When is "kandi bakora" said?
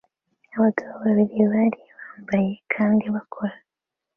2.73-3.55